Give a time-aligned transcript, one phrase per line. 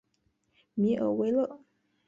[0.73, 1.59] 米尔维勒。